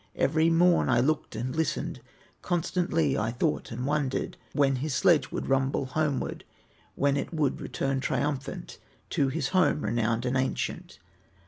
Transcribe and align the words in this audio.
Every 0.15 0.49
morn 0.49 0.89
I 0.89 0.99
looked 0.99 1.35
and 1.35 1.55
listened, 1.55 2.01
Constantly 2.41 3.15
I 3.19 3.29
thought 3.29 3.69
and 3.69 3.85
wondered 3.85 4.35
When 4.51 4.77
his 4.77 4.95
sledge 4.95 5.29
would 5.29 5.47
rumble 5.47 5.85
homeward, 5.85 6.43
When 6.95 7.15
it 7.15 7.31
would 7.31 7.61
return 7.61 7.99
triumphant 7.99 8.79
To 9.11 9.27
his 9.27 9.49
home, 9.49 9.81
renowned 9.81 10.25
and 10.25 10.35
ancient. 10.35 10.97